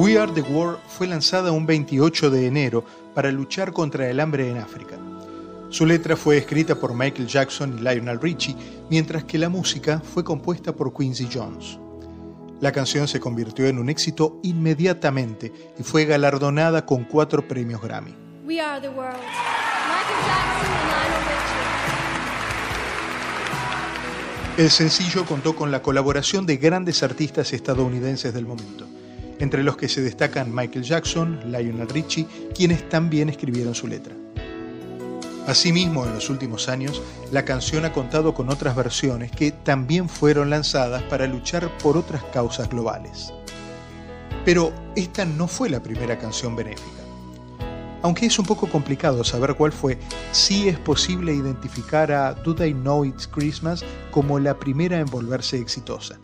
[0.00, 4.48] We Are the World fue lanzada un 28 de enero para luchar contra el hambre
[4.48, 4.96] en África.
[5.68, 8.56] Su letra fue escrita por Michael Jackson y Lionel Richie,
[8.88, 11.78] mientras que la música fue compuesta por Quincy Jones.
[12.62, 18.16] La canción se convirtió en un éxito inmediatamente y fue galardonada con cuatro premios Grammy.
[18.46, 19.20] We Are the World.
[24.56, 28.86] El sencillo contó con la colaboración de grandes artistas estadounidenses del momento
[29.40, 34.14] entre los que se destacan Michael Jackson, Lionel Richie, quienes también escribieron su letra.
[35.46, 40.50] Asimismo, en los últimos años, la canción ha contado con otras versiones que también fueron
[40.50, 43.32] lanzadas para luchar por otras causas globales.
[44.44, 47.00] Pero esta no fue la primera canción benéfica.
[48.02, 49.98] Aunque es un poco complicado saber cuál fue,
[50.32, 55.58] sí es posible identificar a Do They Know It's Christmas como la primera en volverse
[55.58, 56.18] exitosa.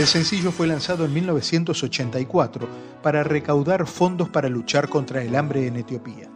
[0.00, 2.66] El sencillo fue lanzado en 1984
[3.02, 6.30] para recaudar fondos para luchar contra el hambre en Etiopía.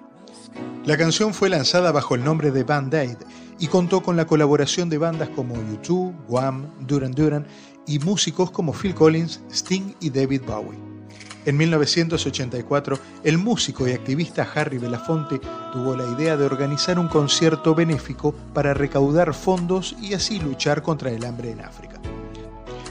[0.84, 3.16] La canción fue lanzada bajo el nombre de Band Aid
[3.58, 7.46] y contó con la colaboración de bandas como U2, Wham, Duran Duran
[7.86, 10.78] y músicos como Phil Collins, Sting y David Bowie.
[11.46, 15.40] En 1984, el músico y activista Harry Belafonte
[15.72, 21.10] tuvo la idea de organizar un concierto benéfico para recaudar fondos y así luchar contra
[21.10, 21.93] el hambre en África.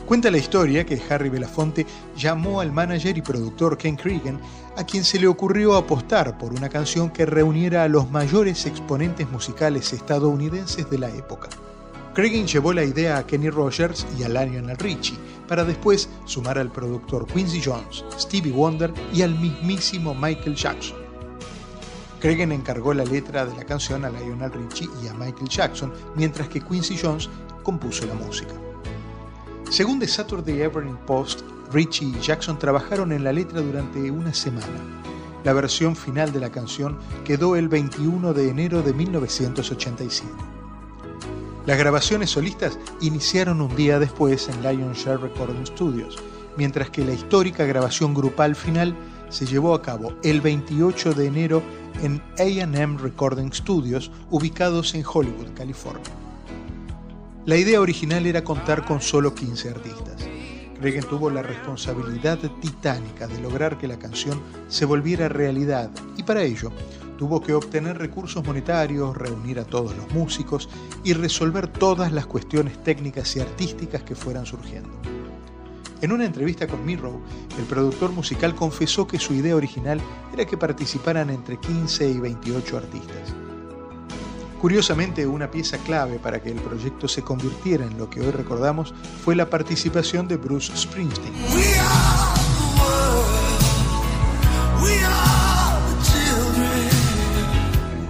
[0.06, 1.86] Cuenta la historia que Harry Belafonte
[2.18, 4.40] llamó al manager y productor Ken Cregan,
[4.76, 9.30] a quien se le ocurrió apostar por una canción que reuniera a los mayores exponentes
[9.32, 11.48] musicales estadounidenses de la época.
[12.14, 16.72] Cregan llevó la idea a Kenny Rogers y a Lionel Richie, para después sumar al
[16.72, 20.98] productor Quincy Jones, Stevie Wonder y al mismísimo Michael Jackson.
[22.20, 26.50] Cregan encargó la letra de la canción a Lionel Richie y a Michael Jackson, mientras
[26.50, 27.30] que Quincy Jones
[27.64, 28.54] compuso la música.
[29.74, 31.42] Según The Saturday Evening Post,
[31.72, 34.68] Richie y Jackson trabajaron en la letra durante una semana.
[35.44, 40.32] La versión final de la canción quedó el 21 de enero de 1987.
[41.66, 46.20] Las grabaciones solistas iniciaron un día después en Lionshare Recording Studios,
[46.56, 48.96] mientras que la histórica grabación grupal final
[49.30, 51.64] se llevó a cabo el 28 de enero
[52.04, 56.23] en AM Recording Studios, ubicados en Hollywood, California.
[57.46, 60.30] La idea original era contar con solo 15 artistas.
[60.80, 66.44] Reagan tuvo la responsabilidad titánica de lograr que la canción se volviera realidad y para
[66.44, 66.72] ello
[67.18, 70.70] tuvo que obtener recursos monetarios, reunir a todos los músicos
[71.04, 74.94] y resolver todas las cuestiones técnicas y artísticas que fueran surgiendo.
[76.00, 77.20] En una entrevista con Mirror,
[77.58, 80.00] el productor musical confesó que su idea original
[80.34, 83.43] era que participaran entre 15 y 28 artistas.
[84.64, 88.94] Curiosamente, una pieza clave para que el proyecto se convirtiera en lo que hoy recordamos
[89.22, 91.34] fue la participación de Bruce Springsteen.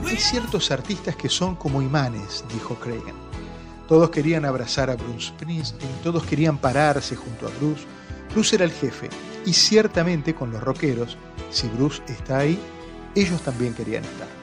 [0.08, 3.16] Hay ciertos artistas que son como imanes, dijo Cregan.
[3.88, 7.86] Todos querían abrazar a Bruce Springsteen, todos querían pararse junto a Bruce.
[8.32, 9.10] Bruce era el jefe
[9.44, 11.18] y ciertamente con los rockeros,
[11.50, 12.60] si Bruce está ahí,
[13.16, 14.43] ellos también querían estar.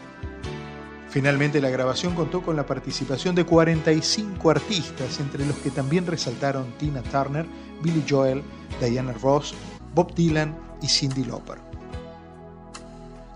[1.10, 6.72] Finalmente la grabación contó con la participación de 45 artistas, entre los que también resaltaron
[6.78, 7.46] Tina Turner,
[7.82, 8.44] Billy Joel,
[8.80, 9.54] Diana Ross,
[9.92, 11.58] Bob Dylan y Cindy Lauper.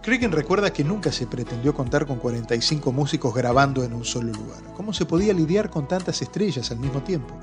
[0.03, 4.63] Cregan recuerda que nunca se pretendió contar con 45 músicos grabando en un solo lugar.
[4.77, 7.35] ¿Cómo se podía lidiar con tantas estrellas al mismo tiempo?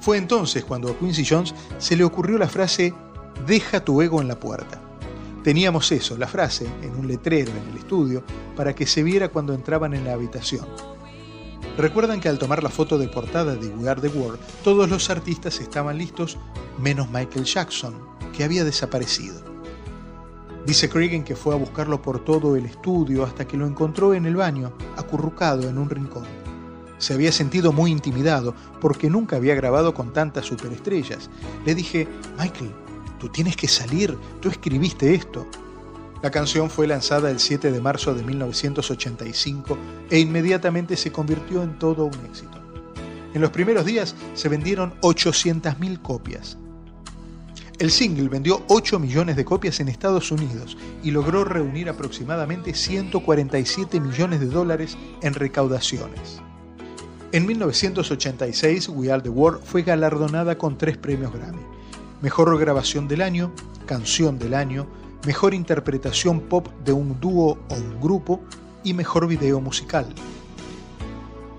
[0.00, 2.92] Fue entonces cuando a Quincy Jones se le ocurrió la frase
[3.46, 4.80] Deja tu ego en la puerta.
[5.42, 8.22] Teníamos eso, la frase, en un letrero en el estudio,
[8.56, 10.66] para que se viera cuando entraban en la habitación.
[11.76, 15.10] Recuerdan que al tomar la foto de portada de We Are the World, todos los
[15.10, 16.36] artistas estaban listos,
[16.80, 17.94] menos Michael Jackson,
[18.36, 19.42] que había desaparecido.
[20.64, 24.26] Dice Cregan que fue a buscarlo por todo el estudio hasta que lo encontró en
[24.26, 26.24] el baño, acurrucado en un rincón.
[26.98, 31.30] Se había sentido muy intimidado porque nunca había grabado con tantas superestrellas.
[31.66, 32.06] Le dije,
[32.38, 32.70] Michael,
[33.22, 35.46] tú tienes que salir, tú escribiste esto.
[36.24, 39.78] La canción fue lanzada el 7 de marzo de 1985
[40.10, 42.60] e inmediatamente se convirtió en todo un éxito.
[43.32, 46.58] En los primeros días se vendieron 800.000 copias.
[47.78, 54.00] El single vendió 8 millones de copias en Estados Unidos y logró reunir aproximadamente 147
[54.00, 56.42] millones de dólares en recaudaciones.
[57.30, 61.71] En 1986, We Are the World fue galardonada con tres premios Grammy
[62.22, 63.50] Mejor grabación del año,
[63.84, 64.86] canción del año,
[65.26, 68.40] mejor interpretación pop de un dúo o un grupo
[68.84, 70.06] y Mejor Video Musical.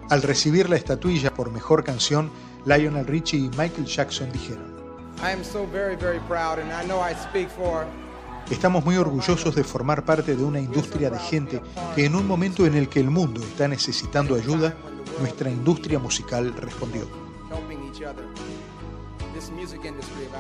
[0.10, 2.32] Al recibir la estatuilla por Mejor Canción,
[2.66, 4.74] Lionel Richie y Michael Jackson dijeron,
[8.50, 11.62] Estamos muy orgullosos de formar parte de una industria de gente
[11.94, 14.74] que en un momento en el que el mundo está necesitando ayuda,
[15.20, 17.06] nuestra industria musical respondió.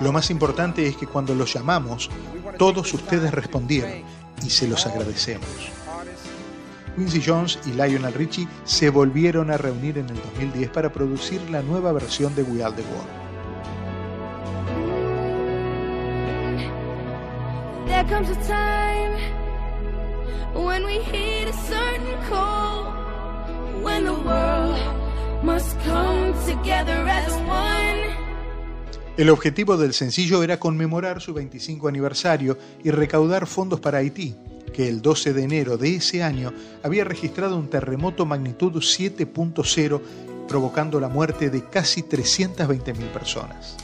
[0.01, 2.09] Lo más importante es que cuando los llamamos,
[2.57, 4.03] todos ustedes respondieron
[4.45, 5.47] y se los agradecemos.
[6.95, 11.61] Quincy Jones y Lionel Richie se volvieron a reunir en el 2010 para producir la
[11.63, 13.23] nueva versión de We Are the World.
[29.15, 34.35] El objetivo del sencillo era conmemorar su 25 aniversario y recaudar fondos para Haití,
[34.73, 36.51] que el 12 de enero de ese año
[36.81, 40.01] había registrado un terremoto magnitud 7.0
[40.47, 43.77] provocando la muerte de casi 320.000 personas.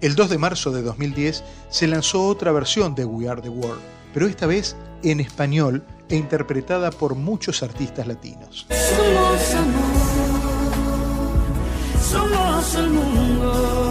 [0.00, 3.82] El 2 de marzo de 2010 se lanzó otra versión de We Are the World,
[4.14, 8.66] pero esta vez en español e interpretada por muchos artistas latinos.
[8.70, 9.40] Somos
[12.10, 13.89] somos el mundo,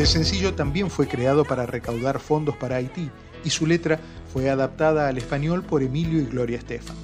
[0.00, 3.10] el sencillo también fue creado para recaudar fondos para Haití
[3.44, 4.00] y su letra
[4.32, 6.96] fue adaptada al español por Emilio y Gloria Estefan.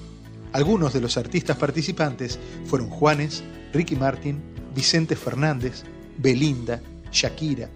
[0.53, 3.45] Algunos de los artistas participantes fueron Juanes,
[3.75, 4.41] Ricky Martin,
[4.75, 5.83] Vicente Fernández,
[6.17, 6.81] Belinda,
[7.13, 7.69] Shakira,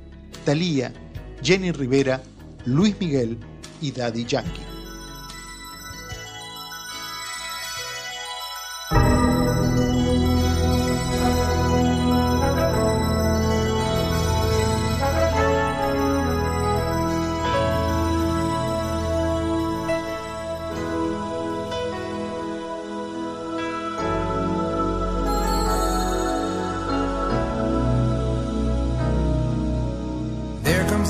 [0.44, 0.92] Thalía,
[1.42, 2.22] Jenny Rivera,
[2.64, 3.36] Luis Miguel
[3.82, 4.69] y Daddy Yankee.